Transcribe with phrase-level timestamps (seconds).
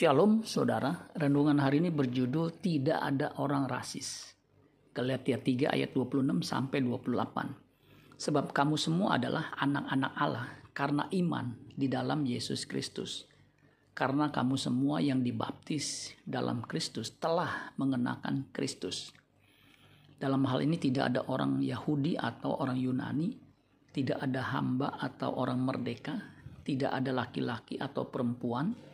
[0.00, 4.32] Shalom saudara, renungan hari ini berjudul Tidak ada orang rasis.
[4.96, 8.16] Galatia 3 ayat 26 sampai 28.
[8.16, 13.28] Sebab kamu semua adalah anak-anak Allah karena iman di dalam Yesus Kristus.
[13.92, 19.12] Karena kamu semua yang dibaptis dalam Kristus telah mengenakan Kristus.
[20.16, 23.36] Dalam hal ini tidak ada orang Yahudi atau orang Yunani,
[23.92, 26.16] tidak ada hamba atau orang merdeka,
[26.64, 28.88] tidak ada laki-laki atau perempuan,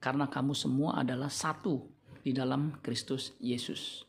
[0.00, 1.84] karena kamu semua adalah satu
[2.24, 4.02] di dalam Kristus Yesus.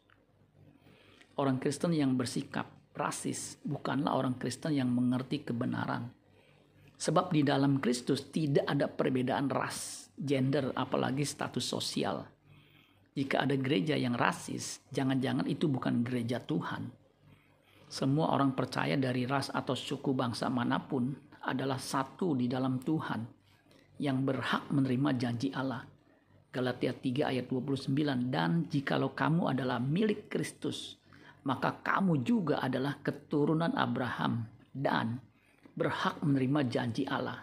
[1.36, 6.12] Orang Kristen yang bersikap rasis bukanlah orang Kristen yang mengerti kebenaran.
[6.96, 12.24] Sebab di dalam Kristus tidak ada perbedaan ras, gender, apalagi status sosial.
[13.12, 16.94] Jika ada gereja yang rasis, jangan-jangan itu bukan gereja Tuhan.
[17.92, 21.12] Semua orang percaya dari ras atau suku bangsa mana pun
[21.44, 23.41] adalah satu di dalam Tuhan
[24.02, 25.86] yang berhak menerima janji Allah.
[26.50, 27.94] Galatia 3 ayat 29
[28.28, 31.00] dan jikalau kamu adalah milik Kristus
[31.42, 35.18] maka kamu juga adalah keturunan Abraham dan
[35.74, 37.42] berhak menerima janji Allah.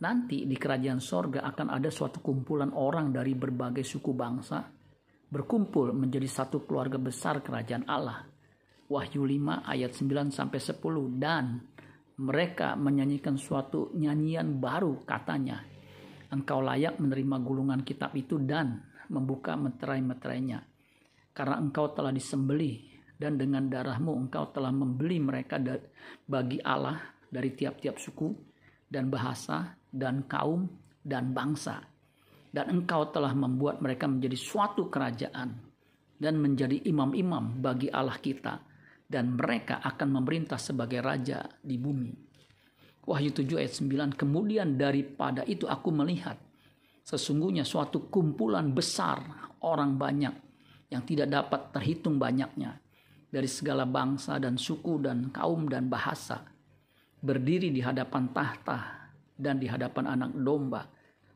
[0.00, 4.64] Nanti di kerajaan sorga akan ada suatu kumpulan orang dari berbagai suku bangsa
[5.30, 8.26] berkumpul menjadi satu keluarga besar kerajaan Allah.
[8.90, 11.62] Wahyu 5 ayat 9 sampai 10 dan
[12.20, 15.64] mereka menyanyikan suatu nyanyian baru katanya.
[16.30, 18.76] Engkau layak menerima gulungan kitab itu dan
[19.08, 20.60] membuka meterai-meterainya.
[21.32, 22.76] Karena engkau telah disembelih
[23.16, 25.56] dan dengan darahmu engkau telah membeli mereka
[26.28, 28.30] bagi Allah dari tiap-tiap suku
[28.86, 30.68] dan bahasa dan kaum
[31.00, 31.80] dan bangsa.
[32.50, 35.54] Dan engkau telah membuat mereka menjadi suatu kerajaan
[36.20, 38.69] dan menjadi imam-imam bagi Allah kita
[39.10, 42.14] dan mereka akan memerintah sebagai raja di bumi.
[43.02, 46.38] Wahyu 7 ayat 9, kemudian daripada itu aku melihat
[47.02, 50.34] sesungguhnya suatu kumpulan besar orang banyak
[50.94, 52.78] yang tidak dapat terhitung banyaknya
[53.26, 56.46] dari segala bangsa dan suku dan kaum dan bahasa
[57.18, 60.82] berdiri di hadapan tahta dan di hadapan anak domba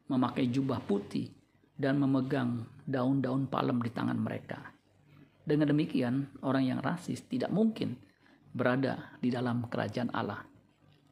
[0.08, 1.28] memakai jubah putih
[1.74, 4.73] dan memegang daun-daun palem di tangan mereka.
[5.44, 8.00] Dengan demikian, orang yang rasis tidak mungkin
[8.56, 10.40] berada di dalam kerajaan Allah.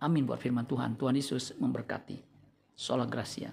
[0.01, 0.97] Amin buat firman Tuhan.
[0.97, 2.19] Tuhan Yesus memberkati.
[2.73, 3.53] Sola Gracia.